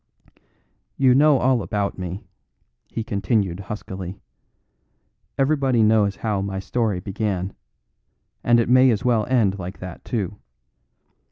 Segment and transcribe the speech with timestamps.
[0.97, 2.23] "You all know about me,"
[2.89, 4.19] he continued huskily;
[5.37, 7.53] "everybody knows how my story began,
[8.43, 10.37] and it may as well end like that too.